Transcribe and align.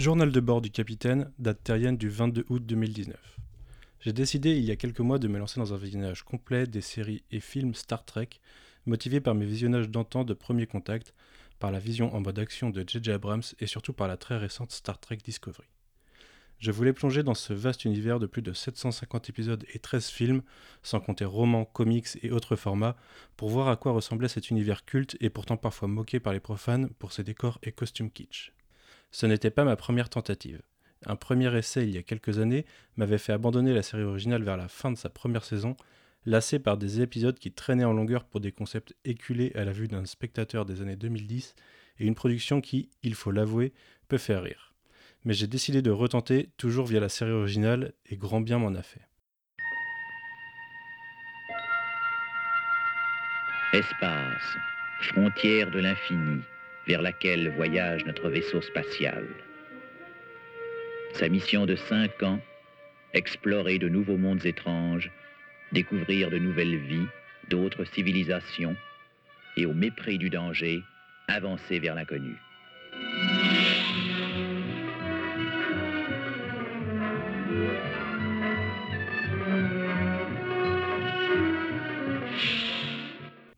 Journal 0.00 0.32
de 0.32 0.40
bord 0.40 0.62
du 0.62 0.70
capitaine, 0.70 1.30
date 1.38 1.62
terrienne 1.62 1.98
du 1.98 2.08
22 2.08 2.46
août 2.48 2.64
2019. 2.64 3.16
J'ai 4.00 4.14
décidé 4.14 4.56
il 4.56 4.64
y 4.64 4.70
a 4.70 4.76
quelques 4.76 5.00
mois 5.00 5.18
de 5.18 5.28
me 5.28 5.38
lancer 5.38 5.60
dans 5.60 5.74
un 5.74 5.76
visionnage 5.76 6.22
complet 6.22 6.66
des 6.66 6.80
séries 6.80 7.22
et 7.30 7.40
films 7.40 7.74
Star 7.74 8.06
Trek, 8.06 8.28
motivé 8.86 9.20
par 9.20 9.34
mes 9.34 9.44
visionnages 9.44 9.90
d'antan 9.90 10.24
de 10.24 10.32
premier 10.32 10.66
contact, 10.66 11.12
par 11.58 11.70
la 11.70 11.78
vision 11.78 12.14
en 12.14 12.20
mode 12.20 12.38
action 12.38 12.70
de 12.70 12.82
J.J. 12.86 13.10
Abrams 13.10 13.42
et 13.58 13.66
surtout 13.66 13.92
par 13.92 14.08
la 14.08 14.16
très 14.16 14.38
récente 14.38 14.72
Star 14.72 14.98
Trek 14.98 15.18
Discovery. 15.22 15.68
Je 16.58 16.70
voulais 16.70 16.92
plonger 16.92 17.22
dans 17.22 17.34
ce 17.34 17.52
vaste 17.52 17.84
univers 17.84 18.18
de 18.18 18.26
plus 18.26 18.42
de 18.42 18.52
750 18.52 19.28
épisodes 19.28 19.64
et 19.74 19.78
13 19.78 20.08
films, 20.08 20.42
sans 20.82 21.00
compter 21.00 21.24
romans, 21.24 21.66
comics 21.66 22.18
et 22.22 22.30
autres 22.30 22.56
formats, 22.56 22.96
pour 23.36 23.50
voir 23.50 23.68
à 23.68 23.76
quoi 23.76 23.92
ressemblait 23.92 24.28
cet 24.28 24.50
univers 24.50 24.84
culte 24.84 25.16
et 25.20 25.30
pourtant 25.30 25.56
parfois 25.56 25.88
moqué 25.88 26.20
par 26.20 26.32
les 26.32 26.40
profanes 26.40 26.90
pour 26.98 27.12
ses 27.12 27.24
décors 27.24 27.58
et 27.62 27.72
costumes 27.72 28.10
kitsch. 28.10 28.52
Ce 29.10 29.26
n'était 29.26 29.50
pas 29.50 29.64
ma 29.64 29.76
première 29.76 30.08
tentative. 30.08 30.62
Un 31.06 31.16
premier 31.16 31.56
essai 31.56 31.84
il 31.84 31.94
y 31.94 31.98
a 31.98 32.02
quelques 32.02 32.38
années 32.38 32.66
m'avait 32.96 33.18
fait 33.18 33.32
abandonner 33.32 33.72
la 33.72 33.82
série 33.82 34.02
originale 34.02 34.42
vers 34.42 34.56
la 34.56 34.68
fin 34.68 34.90
de 34.90 34.96
sa 34.96 35.08
première 35.08 35.44
saison, 35.44 35.76
lassé 36.26 36.58
par 36.58 36.76
des 36.76 37.00
épisodes 37.00 37.38
qui 37.38 37.52
traînaient 37.52 37.84
en 37.84 37.92
longueur 37.92 38.24
pour 38.24 38.40
des 38.40 38.52
concepts 38.52 38.94
éculés 39.04 39.52
à 39.54 39.64
la 39.64 39.72
vue 39.72 39.88
d'un 39.88 40.04
spectateur 40.04 40.66
des 40.66 40.82
années 40.82 40.96
2010 40.96 41.54
et 41.98 42.06
une 42.06 42.14
production 42.14 42.60
qui, 42.60 42.90
il 43.02 43.14
faut 43.14 43.30
l'avouer, 43.30 43.72
peut 44.08 44.18
faire 44.18 44.42
rire. 44.42 44.74
Mais 45.24 45.34
j'ai 45.34 45.46
décidé 45.46 45.82
de 45.82 45.90
retenter, 45.90 46.50
toujours 46.56 46.86
via 46.86 47.00
la 47.00 47.08
série 47.08 47.32
originale, 47.32 47.92
et 48.06 48.16
grand 48.16 48.40
bien 48.40 48.58
m'en 48.58 48.74
a 48.74 48.82
fait. 48.82 49.06
Espace, 53.72 54.56
frontière 55.02 55.70
de 55.70 55.78
l'infini, 55.78 56.42
vers 56.86 57.02
laquelle 57.02 57.50
voyage 57.50 58.04
notre 58.04 58.28
vaisseau 58.28 58.60
spatial. 58.60 59.24
Sa 61.12 61.28
mission 61.28 61.66
de 61.66 61.76
cinq 61.76 62.22
ans, 62.22 62.40
explorer 63.12 63.78
de 63.78 63.88
nouveaux 63.88 64.16
mondes 64.16 64.46
étranges, 64.46 65.10
découvrir 65.72 66.30
de 66.30 66.38
nouvelles 66.38 66.78
vies, 66.78 67.06
d'autres 67.48 67.84
civilisations, 67.84 68.76
et 69.56 69.66
au 69.66 69.74
mépris 69.74 70.18
du 70.18 70.30
danger, 70.30 70.82
avancer 71.28 71.78
vers 71.78 71.94
l'inconnu. 71.94 72.36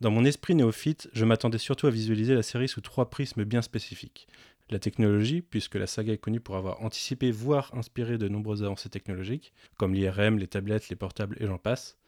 Dans 0.03 0.11
mon 0.11 0.25
esprit 0.25 0.57
néophyte, 0.57 1.09
je 1.13 1.25
m'attendais 1.25 1.59
surtout 1.59 1.87
à 1.87 1.91
visualiser 1.91 2.35
la 2.35 2.43
série 2.43 2.67
sous 2.67 2.81
trois 2.81 3.09
prismes 3.09 3.45
bien 3.45 3.63
spécifiques. 3.63 4.27
La 4.69 4.81
technologie, 4.81 5.43
puisque 5.43 5.77
la 5.77 5.87
saga 5.87 6.13
est 6.13 6.19
connue 6.19 6.41
pour 6.41 6.57
avoir 6.57 6.83
anticipé, 6.83 7.31
voire 7.31 7.73
inspiré 7.73 8.19
de 8.19 8.27
nombreuses 8.27 8.65
avancées 8.65 8.89
technologiques, 8.89 9.53
comme 9.77 9.95
l'IRM, 9.95 10.39
les 10.39 10.49
tablettes, 10.49 10.89
les 10.89 10.97
portables 10.97 11.37
et 11.39 11.47
j'en 11.47 11.57
passe. 11.57 11.99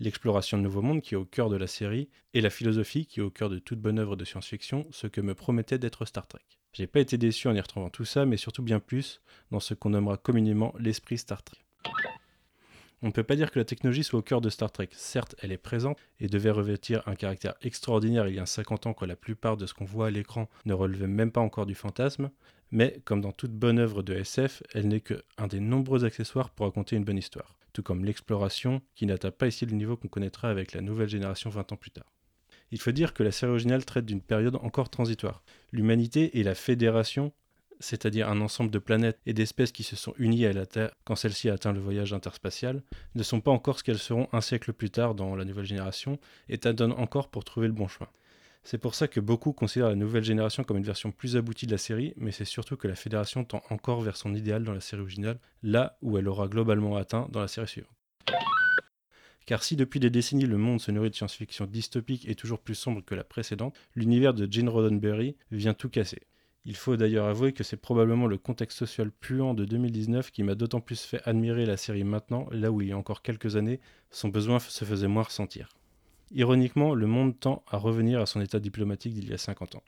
L'exploration 0.00 0.58
de 0.58 0.64
nouveaux 0.64 0.82
mondes 0.82 1.00
qui 1.00 1.14
est 1.14 1.16
au 1.16 1.24
cœur 1.24 1.48
de 1.48 1.54
la 1.54 1.68
série, 1.68 2.08
et 2.32 2.40
la 2.40 2.50
philosophie 2.50 3.06
qui 3.06 3.20
est 3.20 3.22
au 3.22 3.30
cœur 3.30 3.50
de 3.50 3.60
toute 3.60 3.78
bonne 3.78 4.00
œuvre 4.00 4.16
de 4.16 4.24
science-fiction, 4.24 4.84
ce 4.90 5.06
que 5.06 5.20
me 5.20 5.36
promettait 5.36 5.78
d'être 5.78 6.06
Star 6.06 6.26
Trek. 6.26 6.42
J'ai 6.72 6.88
pas 6.88 6.98
été 6.98 7.18
déçu 7.18 7.46
en 7.46 7.54
y 7.54 7.60
retrouvant 7.60 7.88
tout 7.88 8.04
ça, 8.04 8.26
mais 8.26 8.36
surtout 8.36 8.64
bien 8.64 8.80
plus 8.80 9.20
dans 9.52 9.60
ce 9.60 9.74
qu'on 9.74 9.90
nommera 9.90 10.16
communément 10.16 10.74
l'esprit 10.80 11.18
Star 11.18 11.44
Trek. 11.44 11.58
On 13.04 13.08
ne 13.08 13.12
peut 13.12 13.22
pas 13.22 13.36
dire 13.36 13.50
que 13.50 13.58
la 13.58 13.66
technologie 13.66 14.02
soit 14.02 14.20
au 14.20 14.22
cœur 14.22 14.40
de 14.40 14.48
Star 14.48 14.72
Trek. 14.72 14.88
Certes, 14.92 15.36
elle 15.42 15.52
est 15.52 15.58
présente 15.58 15.98
et 16.20 16.26
devait 16.26 16.50
revêtir 16.50 17.02
un 17.04 17.14
caractère 17.16 17.52
extraordinaire 17.60 18.28
il 18.28 18.36
y 18.36 18.38
a 18.38 18.46
50 18.46 18.86
ans 18.86 18.94
quand 18.94 19.04
la 19.04 19.14
plupart 19.14 19.58
de 19.58 19.66
ce 19.66 19.74
qu'on 19.74 19.84
voit 19.84 20.06
à 20.06 20.10
l'écran 20.10 20.48
ne 20.64 20.72
relevait 20.72 21.06
même 21.06 21.30
pas 21.30 21.42
encore 21.42 21.66
du 21.66 21.74
fantasme, 21.74 22.30
mais 22.70 23.02
comme 23.04 23.20
dans 23.20 23.32
toute 23.32 23.52
bonne 23.52 23.78
œuvre 23.78 24.02
de 24.02 24.14
SF, 24.14 24.62
elle 24.72 24.88
n'est 24.88 25.02
qu'un 25.02 25.46
des 25.50 25.60
nombreux 25.60 26.06
accessoires 26.06 26.48
pour 26.48 26.64
raconter 26.64 26.96
une 26.96 27.04
bonne 27.04 27.18
histoire, 27.18 27.58
tout 27.74 27.82
comme 27.82 28.06
l'exploration 28.06 28.80
qui 28.94 29.04
n'atteint 29.04 29.30
pas 29.30 29.48
ici 29.48 29.66
le 29.66 29.76
niveau 29.76 29.98
qu'on 29.98 30.08
connaîtra 30.08 30.48
avec 30.48 30.72
la 30.72 30.80
nouvelle 30.80 31.10
génération 31.10 31.50
20 31.50 31.72
ans 31.72 31.76
plus 31.76 31.90
tard. 31.90 32.10
Il 32.70 32.80
faut 32.80 32.92
dire 32.92 33.12
que 33.12 33.22
la 33.22 33.32
série 33.32 33.50
originale 33.50 33.84
traite 33.84 34.06
d'une 34.06 34.22
période 34.22 34.56
encore 34.62 34.88
transitoire. 34.88 35.42
L'humanité 35.72 36.38
et 36.38 36.42
la 36.42 36.54
Fédération 36.54 37.34
c'est-à-dire 37.80 38.28
un 38.28 38.40
ensemble 38.40 38.70
de 38.70 38.78
planètes 38.78 39.18
et 39.26 39.32
d'espèces 39.32 39.72
qui 39.72 39.82
se 39.82 39.96
sont 39.96 40.14
unies 40.18 40.46
à 40.46 40.52
la 40.52 40.66
Terre 40.66 40.90
quand 41.04 41.16
celle-ci 41.16 41.48
a 41.48 41.54
atteint 41.54 41.72
le 41.72 41.80
voyage 41.80 42.12
interspatial, 42.12 42.82
ne 43.14 43.22
sont 43.22 43.40
pas 43.40 43.50
encore 43.50 43.78
ce 43.78 43.84
qu'elles 43.84 43.98
seront 43.98 44.28
un 44.32 44.40
siècle 44.40 44.72
plus 44.72 44.90
tard 44.90 45.14
dans 45.14 45.36
la 45.36 45.44
nouvelle 45.44 45.64
génération, 45.64 46.18
et 46.48 46.58
tâtonnent 46.58 46.92
encore 46.92 47.28
pour 47.28 47.44
trouver 47.44 47.66
le 47.66 47.72
bon 47.72 47.88
chemin. 47.88 48.08
C'est 48.66 48.78
pour 48.78 48.94
ça 48.94 49.08
que 49.08 49.20
beaucoup 49.20 49.52
considèrent 49.52 49.90
la 49.90 49.94
nouvelle 49.94 50.24
génération 50.24 50.64
comme 50.64 50.78
une 50.78 50.84
version 50.84 51.12
plus 51.12 51.36
aboutie 51.36 51.66
de 51.66 51.72
la 51.72 51.78
série, 51.78 52.14
mais 52.16 52.32
c'est 52.32 52.46
surtout 52.46 52.76
que 52.78 52.88
la 52.88 52.94
Fédération 52.94 53.44
tend 53.44 53.62
encore 53.68 54.00
vers 54.00 54.16
son 54.16 54.34
idéal 54.34 54.64
dans 54.64 54.72
la 54.72 54.80
série 54.80 55.02
originale, 55.02 55.38
là 55.62 55.98
où 56.00 56.16
elle 56.16 56.28
aura 56.28 56.48
globalement 56.48 56.96
atteint 56.96 57.28
dans 57.30 57.40
la 57.40 57.48
série 57.48 57.68
suivante. 57.68 57.90
Car 59.44 59.62
si 59.62 59.76
depuis 59.76 60.00
des 60.00 60.08
décennies 60.08 60.46
le 60.46 60.56
monde 60.56 60.80
se 60.80 60.90
nourrit 60.90 61.10
de 61.10 61.14
science-fiction 61.14 61.66
dystopique 61.66 62.26
et 62.26 62.34
toujours 62.34 62.58
plus 62.58 62.74
sombre 62.74 63.04
que 63.04 63.14
la 63.14 63.24
précédente, 63.24 63.76
l'univers 63.94 64.32
de 64.32 64.50
Gene 64.50 64.70
Roddenberry 64.70 65.36
vient 65.50 65.74
tout 65.74 65.90
casser. 65.90 66.22
Il 66.66 66.76
faut 66.76 66.96
d'ailleurs 66.96 67.26
avouer 67.26 67.52
que 67.52 67.62
c'est 67.62 67.76
probablement 67.76 68.26
le 68.26 68.38
contexte 68.38 68.78
social 68.78 69.10
puant 69.10 69.52
de 69.52 69.66
2019 69.66 70.30
qui 70.30 70.42
m'a 70.42 70.54
d'autant 70.54 70.80
plus 70.80 71.02
fait 71.02 71.20
admirer 71.24 71.66
la 71.66 71.76
série 71.76 72.04
maintenant, 72.04 72.46
là 72.50 72.70
où 72.70 72.80
il 72.80 72.88
y 72.88 72.92
a 72.92 72.96
encore 72.96 73.20
quelques 73.20 73.56
années, 73.56 73.80
son 74.10 74.28
besoin 74.28 74.58
se 74.58 74.84
faisait 74.84 75.08
moins 75.08 75.24
ressentir. 75.24 75.68
Ironiquement, 76.32 76.94
le 76.94 77.06
monde 77.06 77.38
tend 77.38 77.62
à 77.68 77.76
revenir 77.76 78.20
à 78.20 78.26
son 78.26 78.40
état 78.40 78.60
diplomatique 78.60 79.12
d'il 79.12 79.28
y 79.28 79.34
a 79.34 79.38
50 79.38 79.74
ans. 79.74 79.82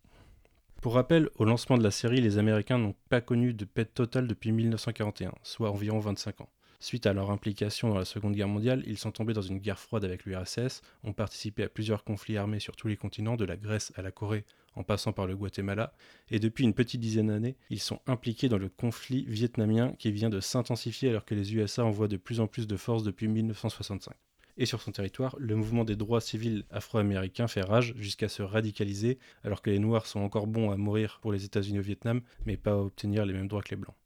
Pour 0.83 0.95
rappel, 0.95 1.31
au 1.37 1.45
lancement 1.45 1.79
de 1.79 1.83
la 1.83 1.91
série, 1.91 2.21
les 2.21 2.37
Américains 2.37 2.79
n'ont 2.79 2.95
pas 3.09 3.23
connu 3.23 3.55
de 3.55 3.65
paix 3.65 3.87
totale 3.87 4.29
depuis 4.29 4.53
1941, 4.53 5.33
soit 5.43 5.71
environ 5.71 5.99
25 5.99 6.43
ans. 6.43 6.51
Suite 6.81 7.07
à 7.07 7.13
leur 7.13 7.31
implication 7.31 7.89
dans 7.89 7.99
la 7.99 8.05
Seconde 8.05 8.35
Guerre 8.35 8.49
mondiale, 8.49 8.83
ils 8.87 8.99
sont 8.99 9.13
tombés 9.13 9.33
dans 9.33 9.43
une 9.43 9.59
guerre 9.59 9.79
froide 9.79 10.05
avec 10.05 10.25
l'URSS, 10.25 10.83
ont 11.05 11.13
participé 11.13 11.63
à 11.63 11.69
plusieurs 11.69 12.05
conflits 12.05 12.37
armés 12.37 12.61
sur 12.61 12.77
tous 12.77 12.89
les 12.89 12.97
continents, 12.97 13.37
de 13.37 13.45
la 13.45 13.57
Grèce 13.57 13.93
à 13.97 14.03
la 14.03 14.11
Corée 14.11 14.45
en 14.77 14.83
passant 14.83 15.13
par 15.13 15.27
le 15.27 15.35
Guatemala, 15.35 15.95
et 16.31 16.39
depuis 16.39 16.65
une 16.65 16.75
petite 16.75 17.01
dizaine 17.01 17.29
d'années, 17.29 17.57
ils 17.71 17.81
sont 17.81 18.01
impliqués 18.07 18.49
dans 18.49 18.59
le 18.59 18.69
conflit 18.69 19.25
vietnamien 19.27 19.95
qui 19.99 20.13
vient 20.13 20.29
de 20.29 20.41
s'intensifier 20.41 21.09
alors 21.09 21.25
que 21.25 21.35
les 21.35 21.55
USA 21.55 21.85
envoient 21.85 22.09
de 22.09 22.19
plus 22.19 22.41
en 22.41 22.47
plus 22.47 22.67
de 22.67 22.77
forces 22.77 23.03
depuis 23.03 23.27
1965. 23.27 24.15
Et 24.59 24.67
sur 24.67 24.81
son 24.81 24.93
territoire, 24.93 25.35
le 25.39 25.55
mouvement 25.55 25.85
des 25.85 25.97
droits 25.97 26.21
civils 26.21 26.65
afro-américains 26.71 27.49
fait 27.49 27.63
rage 27.63 27.95
jusqu'à 27.97 28.29
se 28.29 28.43
radicaliser, 28.43 29.19
alors 29.45 29.61
que 29.61 29.71
les 29.71 29.79
Noirs 29.79 30.07
sont 30.07 30.21
encore 30.21 30.47
bons 30.47 30.71
à 30.71 30.77
mourir 30.77 31.19
pour 31.21 31.33
les 31.33 31.45
États-Unis 31.45 31.79
au 31.79 31.83
Vietnam, 31.83 32.23
mais 32.47 32.57
pas 32.57 32.73
à 32.73 32.77
obtenir 32.77 33.27
les 33.27 33.35
mêmes 33.35 33.49
droits 33.49 33.63
que 33.63 33.71
les 33.71 33.77
Blancs. 33.77 33.97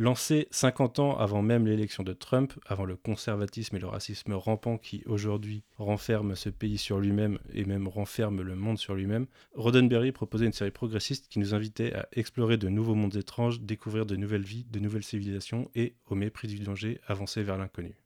Lancé 0.00 0.46
50 0.52 1.00
ans 1.00 1.18
avant 1.18 1.42
même 1.42 1.66
l'élection 1.66 2.04
de 2.04 2.12
Trump, 2.12 2.52
avant 2.66 2.84
le 2.84 2.94
conservatisme 2.94 3.74
et 3.74 3.80
le 3.80 3.88
racisme 3.88 4.32
rampant 4.32 4.78
qui 4.78 5.02
aujourd'hui 5.06 5.64
renferment 5.76 6.36
ce 6.36 6.50
pays 6.50 6.78
sur 6.78 7.00
lui-même 7.00 7.40
et 7.52 7.64
même 7.64 7.88
renferme 7.88 8.42
le 8.42 8.54
monde 8.54 8.78
sur 8.78 8.94
lui-même, 8.94 9.26
Roddenberry 9.54 10.12
proposait 10.12 10.46
une 10.46 10.52
série 10.52 10.70
progressiste 10.70 11.26
qui 11.26 11.40
nous 11.40 11.52
invitait 11.52 11.94
à 11.94 12.08
explorer 12.12 12.58
de 12.58 12.68
nouveaux 12.68 12.94
mondes 12.94 13.16
étranges, 13.16 13.60
découvrir 13.60 14.06
de 14.06 14.14
nouvelles 14.14 14.44
vies, 14.44 14.64
de 14.70 14.78
nouvelles 14.78 15.02
civilisations 15.02 15.68
et, 15.74 15.96
au 16.06 16.14
mépris 16.14 16.46
du 16.46 16.60
danger, 16.60 17.00
avancer 17.08 17.42
vers 17.42 17.58
l'inconnu. 17.58 17.96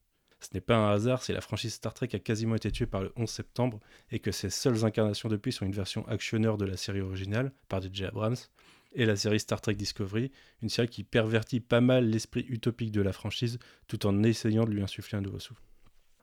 Ce 0.41 0.49
n'est 0.55 0.63
pas 0.63 0.77
un 0.77 0.91
hasard 0.91 1.23
si 1.23 1.35
la 1.35 1.43
franchise 1.43 1.75
Star 1.75 1.93
Trek 1.93 2.09
a 2.15 2.19
quasiment 2.19 2.55
été 2.55 2.71
tuée 2.71 2.87
par 2.87 3.03
le 3.03 3.13
11 3.17 3.29
septembre 3.29 3.81
et 4.11 4.19
que 4.19 4.33
ses 4.33 4.49
seules 4.49 4.87
incarnations 4.87 5.29
depuis 5.29 5.53
sont 5.53 5.67
une 5.67 5.73
version 5.73 6.09
actionneur 6.09 6.57
de 6.57 6.65
la 6.65 6.79
série 6.79 7.03
originale 7.03 7.53
par 7.69 7.83
DJ 7.83 8.05
Abrams, 8.05 8.37
et 8.95 9.07
la 9.07 9.17
série 9.17 9.41
Star 9.41 9.61
Trek 9.61 9.75
Discovery, 9.75 10.31
une 10.63 10.69
série 10.69 10.89
qui 10.89 11.05
pervertit 11.05 11.61
pas 11.61 11.81
mal 11.81 12.09
l'esprit 12.09 12.45
utopique 12.49 12.93
de 12.93 13.03
la 13.03 13.13
franchise 13.13 13.59
tout 13.89 14.07
en 14.07 14.23
essayant 14.23 14.65
de 14.65 14.71
lui 14.71 14.83
insuffler 14.83 15.19
un 15.19 15.23
nouveau 15.23 15.39
souffle. 15.39 15.63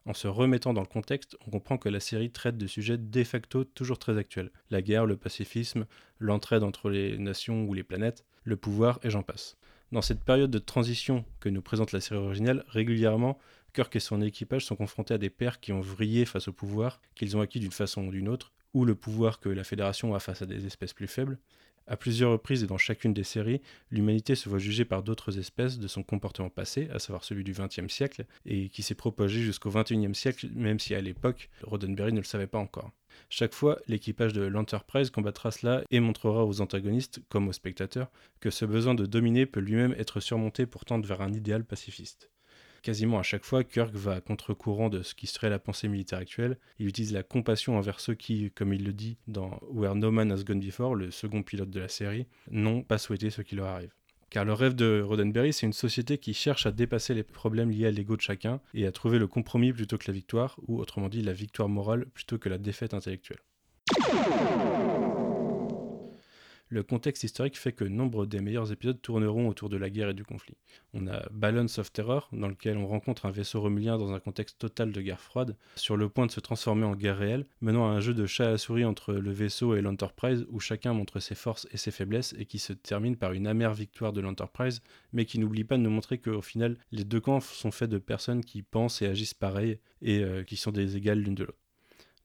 En 0.06 0.14
se 0.14 0.28
remettant 0.28 0.74
dans 0.74 0.82
le 0.82 0.88
contexte, 0.88 1.38
on 1.46 1.52
comprend 1.52 1.78
que 1.78 1.90
la 1.90 2.00
série 2.00 2.32
traite 2.32 2.58
de 2.58 2.68
sujets 2.68 2.98
de 2.98 3.24
facto 3.24 3.64
toujours 3.64 4.00
très 4.00 4.18
actuels. 4.18 4.52
La 4.70 4.82
guerre, 4.82 5.06
le 5.06 5.18
pacifisme, 5.18 5.86
l'entraide 6.20 6.64
entre 6.64 6.90
les 6.90 7.18
nations 7.18 7.66
ou 7.66 7.74
les 7.74 7.84
planètes, 7.84 8.26
le 8.44 8.56
pouvoir 8.56 9.00
et 9.04 9.10
j'en 9.10 9.24
passe. 9.24 9.58
Dans 9.92 10.02
cette 10.02 10.24
période 10.24 10.52
de 10.52 10.60
transition 10.60 11.26
que 11.40 11.50
nous 11.50 11.62
présente 11.62 11.92
la 11.92 12.02
série 12.02 12.20
originale, 12.20 12.64
régulièrement, 12.70 13.38
Kirk 13.74 13.96
et 13.96 14.00
son 14.00 14.22
équipage 14.22 14.66
sont 14.66 14.76
confrontés 14.76 15.14
à 15.14 15.18
des 15.18 15.30
pères 15.30 15.60
qui 15.60 15.74
ont 15.74 15.82
vrillé 15.82 16.26
face 16.26 16.48
au 16.48 16.54
pouvoir, 16.54 17.02
qu'ils 17.16 17.38
ont 17.38 17.42
acquis 17.42 17.60
d'une 17.60 17.72
façon 17.72 18.08
ou 18.08 18.12
d'une 18.12 18.30
autre, 18.30 18.52
ou 18.74 18.86
le 18.86 18.96
pouvoir 18.96 19.40
que 19.40 19.50
la 19.50 19.64
Fédération 19.64 20.14
a 20.16 20.20
face 20.20 20.42
à 20.42 20.46
des 20.46 20.66
espèces 20.66 20.94
plus 20.94 21.08
faibles, 21.08 21.38
à 21.90 21.98
plusieurs 21.98 22.32
reprises 22.32 22.64
et 22.64 22.68
dans 22.68 22.78
chacune 22.78 23.16
des 23.16 23.24
séries, 23.24 23.62
l'humanité 23.90 24.36
se 24.36 24.48
voit 24.48 24.60
jugée 24.60 24.86
par 24.86 25.02
d'autres 25.02 25.40
espèces 25.40 25.80
de 25.80 25.88
son 25.88 26.04
comportement 26.04 26.52
passé, 26.52 26.88
à 26.94 27.00
savoir 27.00 27.24
celui 27.24 27.44
du 27.44 27.52
XXe 27.52 27.92
siècle, 27.92 28.26
et 28.46 28.70
qui 28.70 28.84
s'est 28.84 28.94
propagé 28.94 29.42
jusqu'au 29.42 29.72
XXIe 29.72 30.14
siècle, 30.14 30.50
même 30.54 30.80
si 30.80 30.94
à 30.94 31.02
l'époque, 31.02 31.50
Roddenberry 31.64 32.14
ne 32.14 32.20
le 32.20 32.26
savait 32.26 32.46
pas 32.46 32.60
encore. 32.60 32.92
Chaque 33.28 33.56
fois, 33.56 33.80
l'équipage 33.88 34.34
de 34.34 34.44
l'Enterprise 34.44 35.10
combattra 35.10 35.50
cela 35.50 35.84
et 35.90 36.00
montrera 36.00 36.46
aux 36.46 36.62
antagonistes, 36.62 37.22
comme 37.28 37.48
aux 37.48 37.54
spectateurs, 37.54 38.12
que 38.40 38.52
ce 38.52 38.66
besoin 38.66 38.94
de 38.94 39.08
dominer 39.08 39.48
peut 39.48 39.60
lui-même 39.60 39.96
être 39.98 40.20
surmonté 40.20 40.68
pour 40.68 40.86
tendre 40.86 41.08
vers 41.08 41.22
un 41.22 41.34
idéal 41.34 41.66
pacifiste. 41.66 42.30
Quasiment 42.82 43.20
à 43.20 43.24
chaque 43.24 43.46
fois, 43.46 43.64
Kirk 43.64 43.94
va 43.94 44.22
contre-courant 44.22 44.90
de 44.90 45.02
ce 45.02 45.16
qui 45.16 45.28
serait 45.28 45.50
la 45.50 45.60
pensée 45.60 45.88
militaire 45.88 46.20
actuelle. 46.20 46.58
Il 46.80 46.88
utilise 46.88 47.14
la 47.14 47.24
compassion 47.24 47.78
envers 47.78 48.00
ceux 48.00 48.16
qui, 48.16 48.52
comme 48.52 48.74
il 48.74 48.84
le 48.84 48.94
dit 48.94 49.18
dans 49.28 49.60
Where 49.70 49.96
No 49.96 50.12
Man 50.12 50.32
Has 50.32 50.44
Gone 50.44 50.60
Before, 50.60 50.96
le 50.96 51.12
second 51.12 51.44
pilote 51.44 51.70
de 51.70 51.80
la 51.80 51.90
série, 51.90 52.28
n'ont 52.50 52.84
pas 52.84 52.98
souhaité 52.98 53.30
ce 53.30 53.42
qui 53.42 53.56
leur 53.56 53.68
arrive. 53.68 53.94
Car 54.30 54.46
le 54.46 54.54
rêve 54.54 54.76
de 54.76 55.02
Roddenberry, 55.02 55.54
c'est 55.54 55.66
une 55.66 55.74
société 55.74 56.20
qui 56.20 56.36
cherche 56.36 56.68
à 56.68 56.72
dépasser 56.72 57.16
les 57.16 57.24
problèmes 57.24 57.72
liés 57.72 57.88
à 57.88 57.92
l'ego 57.92 58.16
de 58.16 58.22
chacun 58.22 58.62
et 58.76 58.86
à 58.86 58.92
trouver 58.92 59.18
le 59.18 59.26
compromis 59.26 59.74
plutôt 59.74 59.98
que 59.98 60.06
la 60.08 60.14
victoire, 60.14 60.60
ou 60.68 60.80
autrement 60.80 61.10
dit 61.10 61.24
la 61.24 61.34
victoire 61.34 61.68
morale 61.68 62.06
plutôt 62.14 62.38
que 62.38 62.48
la 62.48 62.60
défaite 62.60 62.94
intellectuelle. 62.94 63.40
Le 66.72 66.84
contexte 66.84 67.24
historique 67.24 67.58
fait 67.58 67.72
que 67.72 67.84
nombre 67.84 68.28
des 68.28 68.42
meilleurs 68.42 68.72
épisodes 68.72 69.02
tourneront 69.02 69.48
autour 69.48 69.70
de 69.70 69.78
la 69.78 69.90
guerre 69.90 70.10
et 70.10 70.14
du 70.14 70.24
conflit. 70.24 70.54
On 70.94 71.08
a 71.08 71.28
Balance 71.32 71.80
of 71.80 71.92
Terror, 71.92 72.30
dans 72.32 72.48
lequel 72.48 72.78
on 72.78 72.86
rencontre 72.86 73.26
un 73.26 73.32
vaisseau 73.32 73.60
romulien 73.60 73.98
dans 73.98 74.14
un 74.14 74.20
contexte 74.20 74.60
total 74.60 74.92
de 74.92 75.02
guerre 75.02 75.20
froide, 75.20 75.58
sur 75.76 75.98
le 75.98 76.10
point 76.10 76.28
de 76.28 76.32
se 76.32 76.40
transformer 76.40 76.86
en 76.86 76.96
guerre 76.96 77.18
réelle, 77.18 77.48
menant 77.62 77.90
à 77.90 77.94
un 77.94 78.02
jeu 78.02 78.14
de 78.14 78.28
chat 78.28 78.50
à 78.50 78.60
souris 78.60 78.86
entre 78.86 79.14
le 79.14 79.32
vaisseau 79.32 79.76
et 79.76 79.82
l'Enterprise, 79.82 80.46
où 80.52 80.60
chacun 80.60 80.94
montre 80.94 81.20
ses 81.20 81.34
forces 81.34 81.68
et 81.72 81.78
ses 81.78 81.90
faiblesses, 81.90 82.36
et 82.38 82.46
qui 82.46 82.60
se 82.60 82.74
termine 82.74 83.16
par 83.16 83.34
une 83.34 83.48
amère 83.48 83.74
victoire 83.74 84.14
de 84.14 84.22
l'Enterprise, 84.22 84.84
mais 85.12 85.26
qui 85.26 85.40
n'oublie 85.40 85.64
pas 85.64 85.78
de 85.78 85.82
nous 85.82 85.90
montrer 85.90 86.20
qu'au 86.20 86.44
final, 86.44 86.78
les 86.92 87.04
deux 87.04 87.20
camps 87.20 87.40
sont 87.40 87.72
faits 87.72 87.90
de 87.90 87.98
personnes 87.98 88.46
qui 88.46 88.62
pensent 88.62 89.02
et 89.02 89.08
agissent 89.08 89.34
pareil, 89.34 89.80
et 90.04 90.24
euh, 90.24 90.44
qui 90.44 90.56
sont 90.56 90.72
des 90.72 90.98
égales 90.98 91.20
l'une 91.20 91.34
de 91.34 91.46
l'autre. 91.46 91.58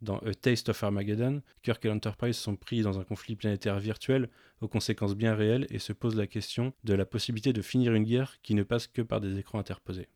Dans 0.04 0.18
A 0.18 0.34
Taste 0.34 0.68
of 0.68 0.84
Armageddon, 0.84 1.40
Kirk 1.62 1.82
et 1.82 1.88
l'Enterprise 1.88 2.36
sont 2.36 2.56
pris 2.56 2.82
dans 2.82 2.98
un 2.98 3.04
conflit 3.04 3.36
planétaire 3.36 3.80
virtuel 3.80 4.28
aux 4.60 4.68
conséquences 4.68 5.14
bien 5.14 5.34
réelles 5.34 5.66
et 5.70 5.78
se 5.78 5.94
posent 5.94 6.14
la 6.14 6.26
question 6.26 6.74
de 6.84 6.92
la 6.92 7.06
possibilité 7.06 7.54
de 7.54 7.62
finir 7.62 7.94
une 7.94 8.04
guerre 8.04 8.36
qui 8.42 8.54
ne 8.54 8.64
passe 8.64 8.86
que 8.86 9.00
par 9.00 9.22
des 9.22 9.38
écrans 9.38 9.58
interposés. 9.58 10.08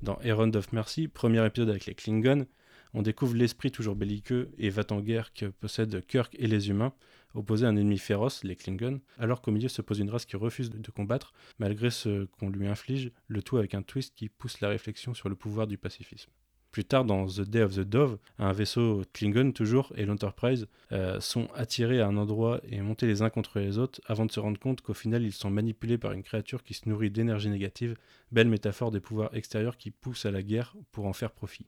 Dans 0.00 0.16
Errand 0.20 0.54
of 0.54 0.72
Mercy, 0.72 1.08
premier 1.08 1.44
épisode 1.44 1.70
avec 1.70 1.86
les 1.86 1.94
Klingons, 1.96 2.46
on 2.94 3.02
découvre 3.02 3.34
l'esprit 3.34 3.72
toujours 3.72 3.96
belliqueux 3.96 4.52
et 4.58 4.70
va 4.70 4.84
en 4.90 5.00
guerre 5.00 5.32
que 5.32 5.46
possèdent 5.46 6.06
Kirk 6.06 6.36
et 6.38 6.46
les 6.46 6.70
humains, 6.70 6.94
opposés 7.34 7.66
à 7.66 7.70
un 7.70 7.76
ennemi 7.76 7.98
féroce, 7.98 8.44
les 8.44 8.54
Klingons, 8.54 9.00
alors 9.18 9.42
qu'au 9.42 9.50
milieu 9.50 9.68
se 9.68 9.82
pose 9.82 9.98
une 9.98 10.10
race 10.10 10.24
qui 10.24 10.36
refuse 10.36 10.70
de 10.70 10.90
combattre, 10.92 11.32
malgré 11.58 11.90
ce 11.90 12.26
qu'on 12.38 12.48
lui 12.48 12.68
inflige, 12.68 13.10
le 13.26 13.42
tout 13.42 13.56
avec 13.56 13.74
un 13.74 13.82
twist 13.82 14.14
qui 14.14 14.28
pousse 14.28 14.60
la 14.60 14.68
réflexion 14.68 15.14
sur 15.14 15.28
le 15.28 15.34
pouvoir 15.34 15.66
du 15.66 15.78
pacifisme. 15.78 16.30
Plus 16.72 16.86
tard, 16.86 17.04
dans 17.04 17.26
The 17.26 17.42
Day 17.42 17.62
of 17.62 17.74
the 17.74 17.80
Dove, 17.80 18.18
un 18.38 18.52
vaisseau 18.52 19.02
Klingon 19.12 19.52
toujours 19.52 19.92
et 19.94 20.06
l'Enterprise 20.06 20.66
euh, 20.90 21.20
sont 21.20 21.48
attirés 21.54 22.00
à 22.00 22.06
un 22.06 22.16
endroit 22.16 22.62
et 22.66 22.80
montés 22.80 23.06
les 23.06 23.20
uns 23.20 23.28
contre 23.28 23.60
les 23.60 23.76
autres 23.76 24.00
avant 24.06 24.24
de 24.24 24.32
se 24.32 24.40
rendre 24.40 24.58
compte 24.58 24.80
qu'au 24.80 24.94
final 24.94 25.22
ils 25.22 25.32
sont 25.32 25.50
manipulés 25.50 25.98
par 25.98 26.12
une 26.12 26.22
créature 26.22 26.62
qui 26.62 26.72
se 26.72 26.88
nourrit 26.88 27.10
d'énergie 27.10 27.50
négative, 27.50 27.96
belle 28.32 28.48
métaphore 28.48 28.90
des 28.90 29.00
pouvoirs 29.00 29.36
extérieurs 29.36 29.76
qui 29.76 29.90
poussent 29.90 30.24
à 30.24 30.30
la 30.30 30.42
guerre 30.42 30.74
pour 30.92 31.04
en 31.04 31.12
faire 31.12 31.32
profit. 31.32 31.66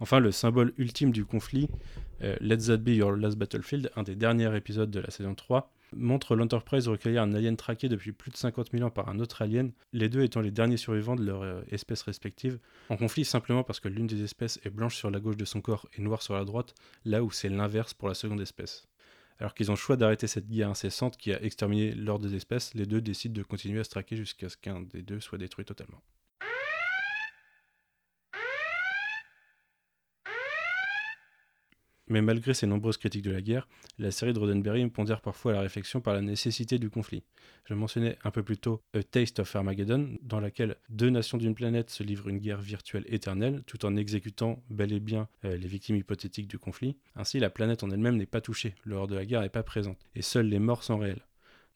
Enfin, 0.00 0.18
le 0.18 0.32
symbole 0.32 0.72
ultime 0.78 1.10
du 1.10 1.26
conflit, 1.26 1.68
euh, 2.22 2.36
Let 2.40 2.58
That 2.58 2.78
Be 2.78 2.90
Your 2.90 3.12
Last 3.12 3.36
Battlefield, 3.36 3.90
un 3.96 4.02
des 4.02 4.14
derniers 4.14 4.56
épisodes 4.56 4.90
de 4.90 5.00
la 5.00 5.10
saison 5.10 5.34
3, 5.34 5.70
montre 5.92 6.36
l'Enterprise 6.36 6.88
recueillir 6.88 7.22
un 7.22 7.32
alien 7.32 7.56
traqué 7.56 7.88
depuis 7.88 8.12
plus 8.12 8.30
de 8.30 8.36
50 8.36 8.70
000 8.72 8.84
ans 8.84 8.90
par 8.90 9.08
un 9.08 9.18
autre 9.20 9.42
alien, 9.42 9.72
les 9.92 10.08
deux 10.08 10.22
étant 10.22 10.40
les 10.40 10.50
derniers 10.50 10.76
survivants 10.76 11.16
de 11.16 11.24
leur 11.24 11.42
euh, 11.42 11.62
espèce 11.70 12.02
respective, 12.02 12.58
en 12.88 12.96
conflit 12.96 13.24
simplement 13.24 13.62
parce 13.62 13.80
que 13.80 13.88
l'une 13.88 14.06
des 14.06 14.22
espèces 14.22 14.60
est 14.64 14.70
blanche 14.70 14.96
sur 14.96 15.10
la 15.10 15.20
gauche 15.20 15.36
de 15.36 15.44
son 15.44 15.60
corps 15.60 15.88
et 15.96 16.02
noire 16.02 16.22
sur 16.22 16.34
la 16.34 16.44
droite, 16.44 16.74
là 17.04 17.22
où 17.22 17.30
c'est 17.30 17.48
l'inverse 17.48 17.94
pour 17.94 18.08
la 18.08 18.14
seconde 18.14 18.40
espèce. 18.40 18.88
Alors 19.40 19.54
qu'ils 19.54 19.70
ont 19.70 19.74
le 19.74 19.78
choix 19.78 19.96
d'arrêter 19.96 20.26
cette 20.26 20.48
guerre 20.48 20.70
incessante 20.70 21.16
qui 21.16 21.32
a 21.32 21.42
exterminé 21.42 21.92
l'ordre 21.92 22.26
des 22.26 22.34
espèces, 22.34 22.74
les 22.74 22.86
deux 22.86 23.00
décident 23.00 23.34
de 23.34 23.44
continuer 23.44 23.80
à 23.80 23.84
se 23.84 23.90
traquer 23.90 24.16
jusqu'à 24.16 24.48
ce 24.48 24.56
qu'un 24.56 24.80
des 24.80 25.02
deux 25.02 25.20
soit 25.20 25.38
détruit 25.38 25.64
totalement. 25.64 26.02
Mais 32.08 32.22
malgré 32.22 32.54
ses 32.54 32.66
nombreuses 32.66 32.96
critiques 32.96 33.24
de 33.24 33.30
la 33.30 33.42
guerre, 33.42 33.68
la 33.98 34.10
série 34.10 34.32
de 34.32 34.38
Roddenberry 34.38 34.88
pondère 34.88 35.20
parfois 35.20 35.52
la 35.52 35.60
réflexion 35.60 36.00
par 36.00 36.14
la 36.14 36.22
nécessité 36.22 36.78
du 36.78 36.88
conflit. 36.88 37.22
Je 37.66 37.74
mentionnais 37.74 38.16
un 38.24 38.30
peu 38.30 38.42
plus 38.42 38.56
tôt 38.56 38.80
A 38.94 39.02
Taste 39.02 39.40
of 39.40 39.54
Armageddon, 39.54 40.16
dans 40.22 40.40
laquelle 40.40 40.76
deux 40.88 41.10
nations 41.10 41.36
d'une 41.36 41.54
planète 41.54 41.90
se 41.90 42.02
livrent 42.02 42.28
une 42.28 42.38
guerre 42.38 42.62
virtuelle 42.62 43.04
éternelle, 43.08 43.62
tout 43.66 43.84
en 43.84 43.94
exécutant 43.94 44.62
bel 44.70 44.92
et 44.92 45.00
bien 45.00 45.28
euh, 45.44 45.56
les 45.56 45.68
victimes 45.68 45.96
hypothétiques 45.96 46.48
du 46.48 46.58
conflit. 46.58 46.96
Ainsi, 47.14 47.38
la 47.38 47.50
planète 47.50 47.82
en 47.82 47.90
elle-même 47.90 48.16
n'est 48.16 48.26
pas 48.26 48.40
touchée, 48.40 48.74
l'horreur 48.84 49.06
de 49.06 49.14
la 49.14 49.26
guerre 49.26 49.42
n'est 49.42 49.50
pas 49.50 49.62
présente, 49.62 49.98
et 50.14 50.22
seuls 50.22 50.46
les 50.46 50.58
morts 50.58 50.84
sont 50.84 50.98
réels. 50.98 51.22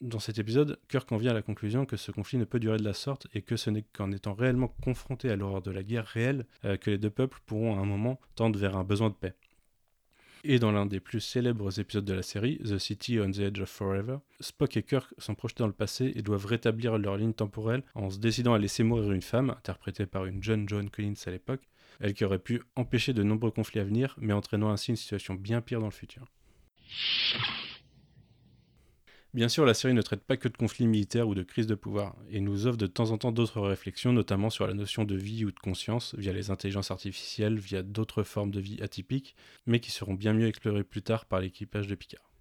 Dans 0.01 0.19
cet 0.19 0.39
épisode, 0.39 0.81
Kirk 0.89 1.13
en 1.13 1.17
vient 1.17 1.31
à 1.31 1.35
la 1.35 1.43
conclusion 1.43 1.87
que 1.87 1.97
ce 1.97 2.11
conflit 2.11 2.37
ne 2.37 2.45
peut 2.45 2.59
durer 2.59 2.77
de 2.77 2.83
la 2.83 2.93
sorte 2.93 3.29
et 3.35 3.43
que 3.43 3.57
ce 3.57 3.71
n'est 3.71 3.85
qu'en 3.93 4.11
étant 4.11 4.35
réellement 4.35 4.75
confrontés 4.83 5.31
à 5.31 5.37
l'horreur 5.37 5.63
de 5.63 5.71
la 5.71 5.85
guerre 5.85 6.07
réelle 6.07 6.45
euh, 6.65 6.77
que 6.77 6.91
les 6.91 6.99
deux 6.99 7.11
peuples 7.11 7.39
pourront 7.47 7.77
à 7.77 7.81
un 7.81 7.85
moment 7.85 8.19
tendre 8.35 8.59
vers 8.59 8.77
un 8.77 8.83
besoin 8.83 9.11
de 9.11 9.15
paix. 9.15 9.35
Et 10.45 10.59
dans 10.59 10.73
l'un 10.73 10.87
des 10.87 10.99
plus 10.99 11.21
célèbres 11.21 11.79
épisodes 11.79 12.05
de 12.05 12.15
la 12.15 12.23
série, 12.23 12.59
The 12.59 12.77
City 12.79 13.21
on 13.21 13.31
the 13.31 13.39
Edge 13.39 13.61
of 13.61 13.69
Forever, 13.69 14.17
Spock 14.41 14.77
et 14.77 14.83
Kirk 14.83 15.15
sont 15.19 15.37
projetés 15.37 15.63
dans 15.63 15.69
le 15.69 15.73
passé 15.73 16.13
et 16.17 16.23
doivent 16.23 16.47
rétablir 16.47 16.99
leur 16.99 17.17
ligne 17.17 17.33
temporelle 17.33 17.85
en 17.95 18.11
se 18.11 18.19
décidant 18.19 18.53
à 18.53 18.59
laisser 18.59 18.83
mourir 18.83 19.13
une 19.13 19.23
femme, 19.23 19.51
interprétée 19.51 20.07
par 20.07 20.27
une 20.27 20.43
jeune 20.43 20.69
Joan 20.69 20.91
Collins 20.91 21.15
à 21.27 21.31
l'époque, 21.31 21.63
elle 22.01 22.15
qui 22.15 22.25
aurait 22.25 22.41
pu 22.41 22.61
empêcher 22.75 23.13
de 23.13 23.23
nombreux 23.23 23.53
conflits 23.53 23.79
à 23.79 23.85
venir, 23.85 24.17
mais 24.21 24.33
entraînant 24.33 24.71
ainsi 24.71 24.91
une 24.91 24.97
situation 24.97 25.35
bien 25.35 25.61
pire 25.61 25.79
dans 25.79 25.87
le 25.87 25.93
futur. 25.93 26.27
Bien 29.35 29.49
sûr, 29.51 29.67
la 29.67 29.75
série 29.75 29.93
ne 29.93 30.01
traite 30.01 30.25
pas 30.25 30.39
que 30.39 30.49
de 30.49 30.57
conflits 30.57 30.87
militaires 30.87 31.29
ou 31.29 31.35
de 31.35 31.43
crises 31.43 31.67
de 31.67 31.75
pouvoir, 31.75 32.17
et 32.31 32.41
nous 32.41 32.67
offre 32.67 32.79
de 32.79 32.87
temps 32.87 33.11
en 33.11 33.19
temps 33.19 33.33
d'autres 33.33 33.61
réflexions, 33.61 34.13
notamment 34.13 34.49
sur 34.49 34.67
la 34.67 34.73
notion 34.75 35.05
de 35.05 35.15
vie 35.17 35.45
ou 35.45 35.51
de 35.51 35.59
conscience, 35.59 36.15
via 36.17 36.33
les 36.33 36.51
intelligences 36.51 36.91
artificielles, 36.91 37.59
via 37.59 37.83
d'autres 37.83 38.23
formes 38.23 38.51
de 38.51 38.61
vie 38.61 38.83
atypiques, 38.83 39.37
mais 39.67 39.81
qui 39.81 39.91
seront 39.91 40.15
bien 40.15 40.33
mieux 40.33 40.49
explorées 40.49 40.85
plus 40.85 41.03
tard 41.03 41.27
par 41.27 41.41
l'équipage 41.41 41.89
de 41.89 41.95
Picard. 41.95 42.32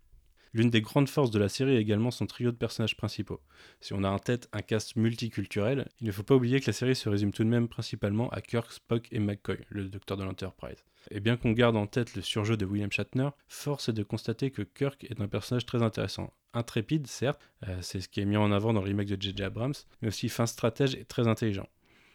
L'une 0.54 0.70
des 0.70 0.82
grandes 0.82 1.08
forces 1.08 1.32
de 1.32 1.40
la 1.40 1.48
série 1.48 1.76
est 1.76 1.82
également 1.82 2.12
son 2.12 2.26
trio 2.26 2.52
de 2.52 2.58
personnages 2.58 2.98
principaux. 2.98 3.40
Si 3.80 3.94
on 3.94 4.04
a 4.04 4.10
en 4.10 4.20
tête 4.20 4.50
un 4.52 4.62
cast 4.62 4.98
multiculturel, 4.98 5.88
il 6.02 6.08
ne 6.08 6.12
faut 6.12 6.24
pas 6.24 6.36
oublier 6.36 6.60
que 6.60 6.68
la 6.68 6.74
série 6.74 6.96
se 6.96 7.08
résume 7.08 7.32
tout 7.32 7.44
de 7.44 7.50
même 7.50 7.70
principalement 7.70 8.30
à 8.32 8.42
Kirk, 8.42 8.72
Spock 8.72 9.08
et 9.12 9.20
McCoy, 9.20 9.60
le 9.70 9.86
docteur 9.86 10.18
de 10.18 10.24
l'Enterprise. 10.24 10.84
Et 11.10 11.22
bien 11.22 11.38
qu'on 11.38 11.54
garde 11.54 11.78
en 11.78 11.88
tête 11.88 12.16
le 12.16 12.22
surjeu 12.22 12.58
de 12.58 12.66
William 12.66 12.92
Shatner, 12.92 13.30
force 13.48 13.90
est 13.90 13.94
de 13.94 14.04
constater 14.04 14.52
que 14.52 14.62
Kirk 14.62 15.06
est 15.06 15.22
un 15.22 15.28
personnage 15.28 15.66
très 15.66 15.82
intéressant. 15.82 16.34
Intrépide, 16.54 17.08
certes, 17.08 17.40
euh, 17.68 17.78
c'est 17.82 18.02
ce 18.02 18.10
qui 18.10 18.20
est 18.20 18.26
mis 18.26 18.36
en 18.36 18.52
avant 18.52 18.74
dans 18.74 18.82
le 18.82 18.88
remake 18.88 19.08
de 19.08 19.22
J.J. 19.22 19.44
Abrams, 19.44 19.74
mais 20.02 20.10
aussi 20.10 20.28
fin 20.28 20.46
stratège 20.46 20.96
et 20.96 21.06
très 21.06 21.28
intelligent. 21.28 21.68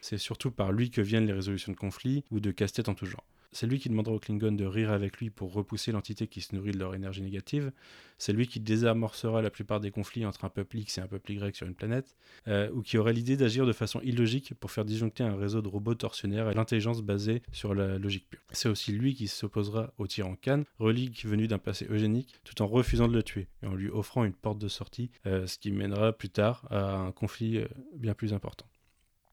C'est 0.03 0.19
surtout 0.19 0.51
par 0.51 0.73
lui 0.73 0.91
que 0.91 1.01
viennent 1.01 1.27
les 1.27 1.33
résolutions 1.33 1.73
de 1.73 1.77
conflits 1.77 2.25
ou 2.31 2.39
de 2.39 2.51
casse-tête 2.51 2.91
en 2.91 2.95
tout 2.95 3.07
genre. 3.07 3.27
C'est 3.53 3.67
lui 3.67 3.79
qui 3.79 3.89
demandera 3.89 4.15
aux 4.15 4.19
Klingons 4.19 4.53
de 4.53 4.65
rire 4.65 4.91
avec 4.91 5.19
lui 5.19 5.31
pour 5.31 5.53
repousser 5.53 5.93
l'entité 5.93 6.27
qui 6.27 6.41
se 6.41 6.55
nourrit 6.55 6.73
de 6.73 6.79
leur 6.79 6.95
énergie 6.95 7.23
négative. 7.23 7.73
C'est 8.19 8.33
lui 8.33 8.47
qui 8.47 8.61
désamorcera 8.61 9.43
la 9.43 9.51
plupart 9.51 9.81
des 9.81 9.91
conflits 9.91 10.25
entre 10.25 10.45
un 10.45 10.49
peuple 10.49 10.79
X 10.79 10.99
et 10.99 11.01
un 11.03 11.07
peuple 11.07 11.33
Y 11.33 11.55
sur 11.55 11.67
une 11.67 11.75
planète, 11.75 12.17
euh, 12.49 12.71
ou 12.73 12.83
qui 12.83 12.97
aurait 12.99 13.13
l'idée 13.13 13.37
d'agir 13.37 13.67
de 13.67 13.73
façon 13.73 14.01
illogique 14.03 14.55
pour 14.55 14.71
faire 14.71 14.85
disjoncter 14.85 15.23
un 15.23 15.37
réseau 15.37 15.61
de 15.61 15.69
robots 15.69 15.95
torsionnaires 15.95 16.49
à 16.49 16.55
l'intelligence 16.55 17.03
basée 17.03 17.43
sur 17.53 17.75
la 17.75 17.99
logique 17.99 18.29
pure. 18.29 18.41
C'est 18.53 18.69
aussi 18.69 18.93
lui 18.93 19.15
qui 19.15 19.29
s'opposera 19.29 19.93
au 19.99 20.07
tyran 20.07 20.37
Khan, 20.37 20.65
relique 20.79 21.27
venu 21.27 21.47
d'un 21.47 21.59
passé 21.59 21.87
eugénique, 21.91 22.35
tout 22.45 22.63
en 22.63 22.67
refusant 22.67 23.09
de 23.09 23.15
le 23.15 23.23
tuer 23.23 23.49
et 23.63 23.67
en 23.67 23.75
lui 23.75 23.89
offrant 23.89 24.25
une 24.25 24.35
porte 24.35 24.59
de 24.59 24.69
sortie, 24.69 25.11
euh, 25.27 25.47
ce 25.47 25.59
qui 25.59 25.71
mènera 25.71 26.13
plus 26.13 26.31
tard 26.31 26.67
à 26.71 26.97
un 26.97 27.13
conflit 27.13 27.59
euh, 27.59 27.69
bien 27.95 28.15
plus 28.15 28.33
important. 28.33 28.67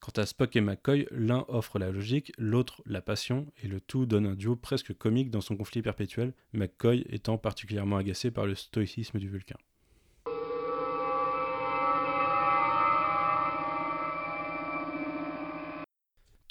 Quant 0.04 0.22
à 0.22 0.26
Spock 0.26 0.54
et 0.58 0.60
McCoy, 0.60 1.08
l'un 1.12 1.46
offre 1.48 1.80
la 1.80 1.90
logique, 1.90 2.34
l'autre 2.38 2.82
la 2.86 3.02
passion, 3.02 3.48
et 3.64 3.70
le 3.70 3.80
tout 3.80 4.06
donne 4.06 4.26
un 4.26 4.36
duo 4.36 4.58
presque 4.58 4.94
comique 4.94 5.32
dans 5.32 5.40
son 5.40 5.56
conflit 5.56 5.82
perpétuel, 5.82 6.34
McCoy 6.52 7.06
étant 7.08 7.38
particulièrement 7.38 7.96
agacé 7.96 8.30
par 8.30 8.46
le 8.46 8.54
stoïcisme 8.54 9.18
du 9.18 9.30
Vulcain. 9.30 9.56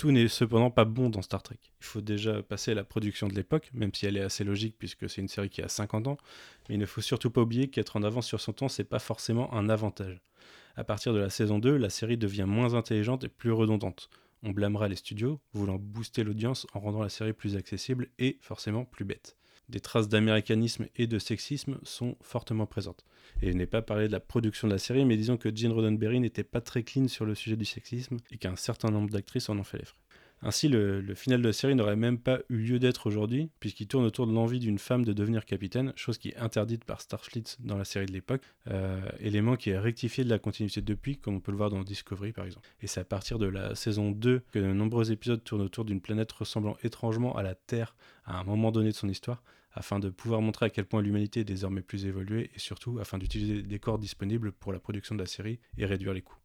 Tout 0.02 0.10
n'est 0.10 0.26
cependant 0.26 0.72
pas 0.72 0.84
bon 0.84 1.10
dans 1.10 1.22
Star 1.22 1.44
Trek. 1.44 1.60
Il 1.80 1.84
faut 1.84 2.00
déjà 2.00 2.42
passer 2.42 2.72
à 2.72 2.74
la 2.74 2.82
production 2.82 3.28
de 3.28 3.34
l'époque, 3.34 3.70
même 3.72 3.94
si 3.94 4.04
elle 4.04 4.16
est 4.16 4.22
assez 4.22 4.42
logique 4.42 4.74
puisque 4.76 5.08
c'est 5.08 5.20
une 5.20 5.28
série 5.28 5.48
qui 5.48 5.62
a 5.62 5.68
50 5.68 6.08
ans, 6.08 6.16
mais 6.68 6.74
il 6.74 6.78
ne 6.78 6.86
faut 6.86 7.00
surtout 7.00 7.30
pas 7.30 7.42
oublier 7.42 7.68
qu'être 7.68 7.94
en 7.94 8.02
avance 8.02 8.26
sur 8.26 8.40
son 8.40 8.52
temps, 8.52 8.68
c'est 8.68 8.82
pas 8.82 8.98
forcément 8.98 9.54
un 9.54 9.68
avantage. 9.68 10.20
À 10.74 10.82
partir 10.82 11.12
de 11.14 11.20
la 11.20 11.30
saison 11.30 11.60
2, 11.60 11.76
la 11.76 11.88
série 11.88 12.16
devient 12.16 12.46
moins 12.48 12.74
intelligente 12.74 13.22
et 13.22 13.28
plus 13.28 13.52
redondante. 13.52 14.10
On 14.42 14.50
blâmera 14.50 14.88
les 14.88 14.96
studios, 14.96 15.40
voulant 15.52 15.78
booster 15.78 16.24
l'audience 16.24 16.66
en 16.74 16.80
rendant 16.80 17.02
la 17.04 17.08
série 17.08 17.32
plus 17.32 17.54
accessible 17.54 18.08
et 18.18 18.38
forcément 18.40 18.84
plus 18.84 19.04
bête. 19.04 19.36
Des 19.72 19.80
traces 19.80 20.06
d'américanisme 20.06 20.84
et 20.96 21.06
de 21.06 21.18
sexisme 21.18 21.78
sont 21.82 22.16
fortement 22.20 22.66
présentes. 22.66 23.06
Et 23.40 23.52
je 23.52 23.56
n'ai 23.56 23.64
pas 23.64 23.80
parlé 23.80 24.06
de 24.06 24.12
la 24.12 24.20
production 24.20 24.68
de 24.68 24.72
la 24.74 24.78
série, 24.78 25.06
mais 25.06 25.16
disons 25.16 25.38
que 25.38 25.48
Gene 25.54 25.72
Roddenberry 25.72 26.20
n'était 26.20 26.44
pas 26.44 26.60
très 26.60 26.82
clean 26.82 27.08
sur 27.08 27.24
le 27.24 27.34
sujet 27.34 27.56
du 27.56 27.64
sexisme 27.64 28.18
et 28.30 28.36
qu'un 28.36 28.54
certain 28.54 28.90
nombre 28.90 29.08
d'actrices 29.08 29.48
en 29.48 29.58
ont 29.58 29.64
fait 29.64 29.78
les 29.78 29.86
frais. 29.86 29.96
Ainsi, 30.42 30.68
le, 30.68 31.14
final 31.14 31.40
de 31.40 31.46
la 31.46 31.52
série 31.54 31.74
n'aurait 31.74 31.96
même 31.96 32.18
pas 32.18 32.40
eu 32.50 32.56
lieu 32.56 32.78
d'être 32.78 33.06
aujourd'hui, 33.06 33.48
puisqu'il 33.60 33.86
tourne 33.86 34.04
autour 34.04 34.26
de 34.26 34.32
l'envie 34.32 34.58
d'une 34.58 34.78
femme 34.78 35.06
de 35.06 35.14
devenir 35.14 35.46
capitaine, 35.46 35.94
chose 35.96 36.18
qui 36.18 36.30
est 36.30 36.36
interdite 36.36 36.84
par 36.84 37.00
Starfleet 37.00 37.44
dans 37.60 37.78
la 37.78 37.84
série 37.84 38.06
de 38.06 38.12
l'époque, 38.12 38.42
euh, 38.68 39.00
élément 39.20 39.56
qui 39.56 39.70
est 39.70 39.78
rectifié 39.78 40.22
de 40.22 40.28
la 40.28 40.38
continuité 40.38 40.82
depuis, 40.82 41.16
comme 41.16 41.36
on 41.36 41.40
peut 41.40 41.52
le 41.52 41.56
voir 41.56 41.70
dans 41.70 41.82
Discovery 41.82 42.32
par 42.32 42.44
exemple. 42.44 42.68
Et 42.82 42.88
c'est 42.88 43.00
à 43.00 43.04
partir 43.04 43.38
de 43.38 43.46
la 43.46 43.74
saison 43.74 44.10
2 44.10 44.42
que 44.50 44.58
de 44.58 44.66
nombreux 44.66 45.12
épisodes 45.12 45.42
tournent 45.42 45.62
autour 45.62 45.86
d'une 45.86 46.02
planète 46.02 46.32
ressemblant 46.32 46.76
étrangement 46.82 47.36
à 47.36 47.42
la 47.42 47.54
Terre 47.54 47.94
à 48.24 48.38
un 48.38 48.44
moment 48.44 48.72
donné 48.72 48.90
de 48.90 48.96
son 48.96 49.08
histoire, 49.08 49.42
afin 49.74 49.98
de 49.98 50.10
pouvoir 50.10 50.40
montrer 50.40 50.66
à 50.66 50.70
quel 50.70 50.84
point 50.84 51.02
l'humanité 51.02 51.40
est 51.40 51.44
désormais 51.44 51.82
plus 51.82 52.06
évoluée, 52.06 52.50
et 52.54 52.58
surtout 52.58 52.98
afin 53.00 53.18
d'utiliser 53.18 53.62
des 53.62 53.78
corps 53.78 53.98
disponibles 53.98 54.52
pour 54.52 54.72
la 54.72 54.80
production 54.80 55.14
de 55.14 55.20
la 55.20 55.26
série 55.26 55.58
et 55.78 55.86
réduire 55.86 56.12
les 56.12 56.22
coûts. 56.22 56.38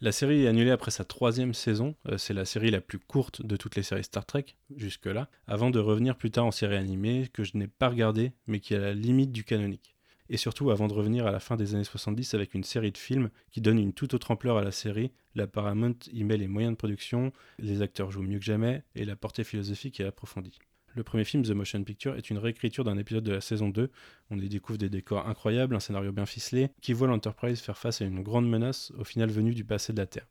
La 0.00 0.12
série 0.12 0.44
est 0.44 0.46
annulée 0.46 0.70
après 0.70 0.92
sa 0.92 1.04
troisième 1.04 1.54
saison, 1.54 1.96
euh, 2.06 2.18
c'est 2.18 2.32
la 2.32 2.44
série 2.44 2.70
la 2.70 2.80
plus 2.80 3.00
courte 3.00 3.44
de 3.44 3.56
toutes 3.56 3.74
les 3.74 3.82
séries 3.82 4.04
Star 4.04 4.24
Trek, 4.24 4.44
jusque-là, 4.76 5.28
avant 5.48 5.70
de 5.70 5.80
revenir 5.80 6.16
plus 6.16 6.30
tard 6.30 6.46
en 6.46 6.52
série 6.52 6.76
animée 6.76 7.28
que 7.32 7.42
je 7.42 7.56
n'ai 7.56 7.66
pas 7.66 7.88
regardée, 7.88 8.30
mais 8.46 8.60
qui 8.60 8.74
est 8.74 8.76
à 8.76 8.80
la 8.80 8.94
limite 8.94 9.32
du 9.32 9.42
canonique. 9.42 9.96
Et 10.30 10.36
surtout 10.36 10.70
avant 10.70 10.86
de 10.86 10.92
revenir 10.92 11.26
à 11.26 11.32
la 11.32 11.40
fin 11.40 11.56
des 11.56 11.74
années 11.74 11.82
70 11.82 12.34
avec 12.34 12.54
une 12.54 12.62
série 12.62 12.92
de 12.92 12.98
films 12.98 13.30
qui 13.50 13.60
donne 13.60 13.80
une 13.80 13.92
toute 13.92 14.14
autre 14.14 14.30
ampleur 14.30 14.56
à 14.56 14.62
la 14.62 14.70
série, 14.70 15.10
la 15.34 15.48
Paramount 15.48 15.96
y 16.12 16.22
met 16.22 16.36
les 16.36 16.46
moyens 16.46 16.74
de 16.74 16.78
production, 16.78 17.32
les 17.58 17.82
acteurs 17.82 18.12
jouent 18.12 18.22
mieux 18.22 18.38
que 18.38 18.44
jamais, 18.44 18.84
et 18.94 19.04
la 19.04 19.16
portée 19.16 19.42
philosophique 19.42 19.98
est 19.98 20.04
approfondie. 20.04 20.60
Le 20.94 21.02
premier 21.02 21.24
film, 21.24 21.42
The 21.42 21.50
Motion 21.50 21.84
Picture, 21.84 22.16
est 22.16 22.30
une 22.30 22.38
réécriture 22.38 22.84
d'un 22.84 22.98
épisode 22.98 23.24
de 23.24 23.32
la 23.32 23.40
saison 23.40 23.68
2. 23.68 23.90
On 24.30 24.38
y 24.38 24.48
découvre 24.48 24.78
des 24.78 24.88
décors 24.88 25.28
incroyables, 25.28 25.76
un 25.76 25.80
scénario 25.80 26.12
bien 26.12 26.26
ficelé, 26.26 26.70
qui 26.80 26.92
voit 26.92 27.08
l'Enterprise 27.08 27.60
faire 27.60 27.78
face 27.78 28.00
à 28.00 28.04
une 28.04 28.22
grande 28.22 28.48
menace, 28.48 28.92
au 28.98 29.04
final 29.04 29.30
venue 29.30 29.54
du 29.54 29.64
passé 29.64 29.92
de 29.92 29.98
la 29.98 30.06
Terre. 30.06 30.26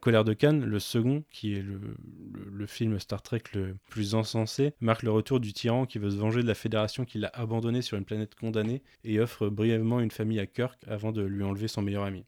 Colère 0.00 0.24
de 0.24 0.32
Cannes, 0.32 0.64
le 0.64 0.78
second, 0.78 1.24
qui 1.30 1.54
est 1.54 1.62
le, 1.62 2.66
film 2.66 2.98
Star 2.98 3.20
Trek 3.20 3.42
le 3.52 3.76
plus 3.90 4.14
encensé, 4.14 4.72
marque 4.80 5.02
le 5.02 5.10
retour 5.10 5.40
du 5.40 5.52
tyran 5.52 5.84
qui 5.84 5.98
veut 5.98 6.10
se 6.10 6.16
venger 6.16 6.42
de 6.42 6.46
la 6.46 6.54
fédération 6.54 7.04
qui 7.04 7.18
l'a 7.18 7.30
abandonné 7.34 7.82
sur 7.82 7.98
une 7.98 8.04
planète 8.04 8.34
condamnée 8.34 8.82
et 9.04 9.20
offre 9.20 9.48
brièvement 9.48 10.00
une 10.00 10.10
famille 10.10 10.40
à 10.40 10.46
Kirk 10.46 10.78
avant 10.86 11.12
de 11.12 11.22
lui 11.22 11.44
enlever 11.44 11.68
son 11.68 11.82
meilleur 11.82 12.04
ami. 12.04 12.24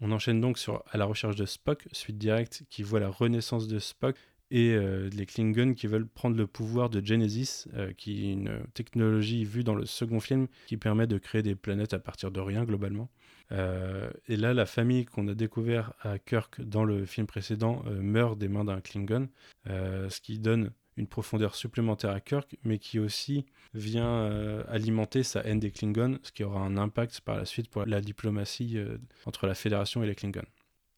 On 0.00 0.12
enchaîne 0.12 0.40
donc 0.40 0.58
sur 0.58 0.84
À 0.90 0.98
la 0.98 1.04
recherche 1.04 1.36
de 1.36 1.46
Spock, 1.46 1.86
suite 1.92 2.16
directe 2.16 2.62
qui 2.70 2.82
voit 2.82 3.00
la 3.00 3.08
renaissance 3.08 3.66
de 3.66 3.78
Spock 3.78 4.16
et 4.50 4.72
euh, 4.72 5.08
les 5.12 5.26
Klingons 5.26 5.74
qui 5.74 5.86
veulent 5.86 6.06
prendre 6.06 6.36
le 6.36 6.46
pouvoir 6.46 6.90
de 6.90 7.04
Genesis, 7.04 7.66
euh, 7.74 7.92
qui 7.92 8.28
est 8.28 8.32
une 8.32 8.62
technologie 8.74 9.44
vue 9.44 9.62
dans 9.62 9.74
le 9.74 9.86
second 9.86 10.20
film 10.20 10.48
qui 10.66 10.76
permet 10.76 11.06
de 11.06 11.18
créer 11.18 11.42
des 11.42 11.54
planètes 11.54 11.94
à 11.94 11.98
partir 11.98 12.30
de 12.30 12.40
rien 12.40 12.64
globalement. 12.64 13.08
Euh, 13.52 14.10
et 14.28 14.36
là, 14.36 14.52
la 14.54 14.66
famille 14.66 15.04
qu'on 15.04 15.28
a 15.28 15.34
découvert 15.34 15.92
à 16.00 16.18
Kirk 16.18 16.60
dans 16.60 16.84
le 16.84 17.06
film 17.06 17.26
précédent 17.26 17.82
meurt 18.00 18.38
des 18.38 18.48
mains 18.48 18.64
d'un 18.64 18.80
Klingon, 18.80 19.28
ce 19.66 20.20
qui 20.20 20.38
donne 20.38 20.72
une 20.96 21.06
profondeur 21.06 21.54
supplémentaire 21.54 22.10
à 22.10 22.20
Kirk, 22.20 22.56
mais 22.64 22.78
qui 22.78 22.98
aussi 22.98 23.46
vient 23.74 24.60
alimenter 24.68 25.22
sa 25.22 25.40
haine 25.44 25.58
des 25.58 25.72
Klingons, 25.72 26.18
ce 26.22 26.30
qui 26.30 26.44
aura 26.44 26.60
un 26.60 26.76
impact 26.76 27.22
par 27.22 27.36
la 27.36 27.44
suite 27.44 27.70
pour 27.70 27.86
la 27.86 28.00
diplomatie 28.00 28.78
entre 29.26 29.46
la 29.48 29.54
Fédération 29.54 30.02
et 30.04 30.06
les 30.06 30.14
Klingons. 30.14 30.46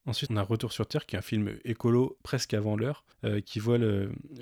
Ensuite, 0.04 0.32
on 0.32 0.36
a 0.36 0.42
Retour 0.42 0.72
sur 0.72 0.86
Terre, 0.86 1.06
qui 1.06 1.14
est 1.14 1.18
un 1.18 1.22
film 1.22 1.56
écolo 1.64 2.18
presque 2.24 2.54
avant 2.54 2.76
l'heure, 2.76 3.04
euh, 3.24 3.40
qui 3.40 3.60
voit 3.60 3.78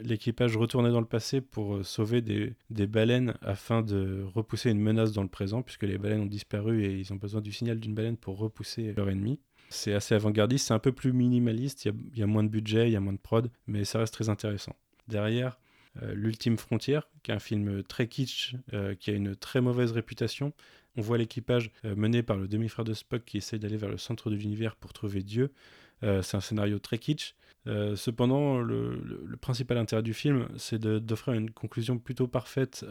l'équipage 0.02 0.56
retourner 0.56 0.90
dans 0.90 1.00
le 1.00 1.06
passé 1.06 1.42
pour 1.42 1.76
euh, 1.76 1.82
sauver 1.82 2.22
des, 2.22 2.54
baleines 2.86 3.34
afin 3.42 3.82
de 3.82 4.24
repousser 4.34 4.70
une 4.70 4.80
menace 4.80 5.12
dans 5.12 5.22
le 5.22 5.28
présent, 5.28 5.60
puisque 5.60 5.82
les 5.82 5.98
baleines 5.98 6.22
ont 6.22 6.26
disparu 6.26 6.84
et 6.84 6.98
ils 6.98 7.12
ont 7.12 7.16
besoin 7.16 7.42
du 7.42 7.52
signal 7.52 7.78
d'une 7.78 7.94
baleine 7.94 8.16
pour 8.16 8.38
repousser 8.38 8.94
leur 8.96 9.10
ennemi. 9.10 9.38
C'est 9.68 9.92
assez 9.92 10.14
avant-gardiste, 10.14 10.68
c'est 10.68 10.74
un 10.74 10.78
peu 10.78 10.92
plus 10.92 11.12
minimaliste, 11.12 11.84
il 11.84 12.18
y, 12.18 12.22
a, 12.22 12.26
moins 12.26 12.42
de 12.42 12.48
budget, 12.48 12.88
il 12.88 12.92
y 12.92 12.96
a 12.96 13.00
moins 13.00 13.12
de 13.12 13.18
prod, 13.18 13.50
mais 13.66 13.84
ça 13.84 13.98
reste 13.98 14.14
très 14.14 14.30
intéressant. 14.30 14.74
Derrière, 15.08 15.60
euh, 16.02 16.14
L'Ultime 16.14 16.56
Frontière, 16.56 17.06
qui 17.22 17.32
est 17.32 17.34
un 17.34 17.38
film 17.38 17.82
très 17.82 18.08
kitsch, 18.08 18.54
qui 18.98 19.10
a 19.10 19.14
une 19.14 19.36
très 19.36 19.60
mauvaise 19.60 19.92
réputation, 19.92 20.54
on 20.96 21.02
voit 21.02 21.18
l'équipage 21.18 21.70
euh, 21.84 21.94
mené 21.94 22.22
par 22.22 22.36
le 22.36 22.48
demi-frère 22.48 22.84
de 22.84 22.94
Spock 22.94 23.24
qui 23.24 23.38
essaye 23.38 23.58
d'aller 23.58 23.76
vers 23.76 23.88
le 23.88 23.98
centre 23.98 24.30
de 24.30 24.36
l'univers 24.36 24.76
pour 24.76 24.92
trouver 24.92 25.22
Dieu. 25.22 25.52
Euh, 26.02 26.22
c'est 26.22 26.36
un 26.36 26.40
scénario 26.40 26.78
très 26.78 26.98
kitsch. 26.98 27.34
Euh, 27.66 27.94
cependant, 27.94 28.58
le, 28.58 29.36
principal 29.40 29.78
intérêt 29.78 30.02
du 30.02 30.14
film, 30.14 30.48
c'est 30.56 30.80
d'offrir 30.80 31.34
une 31.34 31.50
conclusion 31.50 31.98
plutôt 31.98 32.26
parfaite 32.26 32.84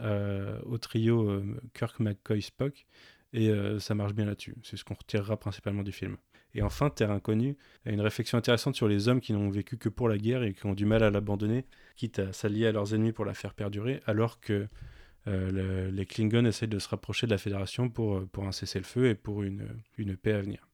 au 0.64 0.78
trio 0.78 1.42
Kirk, 1.74 2.00
McCoy, 2.00 2.42
Spock. 2.42 2.86
Et 3.32 3.52
ça 3.78 3.94
marche 3.94 4.12
bien 4.12 4.26
là-dessus. 4.26 4.56
C'est 4.64 4.76
ce 4.76 4.84
qu'on 4.84 4.94
retirera 4.94 5.36
principalement 5.36 5.84
du 5.84 5.92
film. 5.92 6.16
Et 6.54 6.62
enfin, 6.62 6.90
Terre 6.90 7.12
inconnue 7.12 7.56
a 7.86 7.90
une 7.90 8.00
réflexion 8.00 8.38
intéressante 8.38 8.74
sur 8.74 8.88
les 8.88 9.08
hommes 9.08 9.20
qui 9.20 9.32
n'ont 9.32 9.50
vécu 9.50 9.76
que 9.76 9.88
pour 9.88 10.08
la 10.08 10.18
guerre 10.18 10.42
et 10.42 10.52
qui 10.52 10.66
ont 10.66 10.74
du 10.74 10.84
mal 10.84 11.02
à 11.04 11.10
l'abandonner, 11.10 11.64
quitte 11.96 12.18
à 12.18 12.32
s'allier 12.32 12.66
à 12.66 12.72
leurs 12.72 12.94
ennemis 12.94 13.12
pour 13.12 13.24
la 13.24 13.34
faire 13.34 13.54
perdurer, 13.54 14.00
alors 14.06 14.40
que 14.40 14.66
euh, 15.26 15.90
les 15.90 16.06
Klingons 16.06 16.44
essayent 16.44 16.68
de 16.68 16.78
se 16.78 16.88
rapprocher 16.88 17.26
de 17.26 17.32
la 17.32 17.38
Fédération 17.38 17.88
pour, 17.88 18.16
euh, 18.16 18.28
pour 18.30 18.46
un 18.46 18.52
cessez-le-feu 18.52 19.08
et 19.08 19.14
pour 19.14 19.42
une, 19.42 19.68
une 19.98 20.16
paix 20.16 20.32
à 20.32 20.40
venir. 20.40 20.66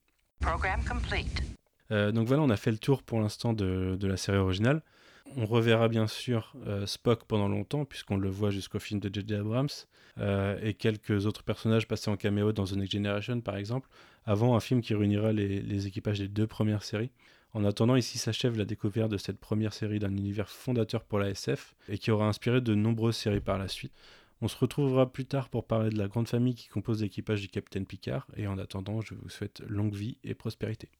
Euh, 1.91 2.13
donc 2.13 2.29
voilà, 2.29 2.43
on 2.43 2.51
a 2.51 2.57
fait 2.57 2.71
le 2.71 2.79
tour 2.79 3.03
pour 3.03 3.21
l'instant 3.21 3.53
de, 3.53 3.97
de, 3.99 4.07
la 4.07 4.17
série 4.17 4.39
originale. 4.39 4.83
On 5.37 5.47
reverra 5.47 5.89
bien 5.89 6.07
sûr 6.07 6.55
Spock 6.87 7.25
pendant 7.25 7.49
longtemps, 7.49 7.85
puisqu'on 7.85 8.17
le 8.17 8.29
voit 8.29 8.51
jusqu'au 8.51 8.79
film 8.79 9.01
de 9.01 9.13
J.J. 9.13 9.35
Abrams, 9.35 9.69
et 10.63 10.75
quelques 10.75 11.27
autres 11.27 11.43
personnages 11.43 11.89
passés 11.89 12.11
en 12.11 12.17
caméo 12.17 12.53
dans 12.53 12.65
The 12.65 12.77
Next 12.77 12.93
Generation 12.93 13.41
par 13.41 13.57
exemple, 13.57 13.89
avant 14.25 14.55
un 14.55 14.61
film 14.61 14.83
qui 14.83 14.95
réunira 14.95 15.33
les, 15.33 15.61
les 15.61 15.87
équipages 15.89 16.21
des 16.21 16.29
deux 16.29 16.47
premières 16.47 16.85
séries. 16.85 17.11
En 17.55 17.65
attendant, 17.65 17.97
ici 17.97 18.19
s'achève 18.19 18.57
la 18.57 18.65
découverte 18.65 19.11
de 19.11 19.17
cette 19.17 19.39
première 19.39 19.73
série 19.73 19.99
d'un 19.99 20.17
univers 20.17 20.49
fondateur 20.49 21.03
pour 21.03 21.19
la 21.19 21.31
SF, 21.31 21.75
et 21.89 21.99
qui 21.99 22.13
aura 22.13 22.29
inspiré 22.29 22.61
de 22.61 22.75
nombreuses 22.77 23.17
séries 23.17 23.41
par 23.41 23.59
la 23.59 23.67
suite. 23.67 23.93
On 24.43 24.49
se 24.49 24.57
retrouvera 24.57 25.11
plus 25.11 25.25
tard 25.25 25.49
pour 25.49 25.67
parler 25.67 25.91
de 25.91 25.99
la 25.99 26.09
grande 26.09 26.29
famille 26.29 26.55
qui 26.55 26.69
compose 26.69 27.03
l'équipage 27.03 27.41
du 27.41 27.49
capitaine 27.49 27.87
Picard, 27.87 28.27
et 28.37 28.47
en 28.47 28.59
attendant, 28.59 29.01
je 29.01 29.15
vous 29.15 29.31
souhaite 29.31 29.61
longue 29.67 29.95
vie 29.95 30.19
et 30.25 30.35
prospérité. 30.35 30.91